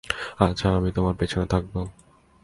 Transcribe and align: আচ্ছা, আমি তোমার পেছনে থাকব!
আচ্ছা, 0.39 0.67
আমি 0.75 0.89
তোমার 0.91 1.15
পেছনে 1.15 1.45
থাকব! 1.45 1.73